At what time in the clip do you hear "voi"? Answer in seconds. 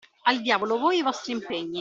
0.79-0.95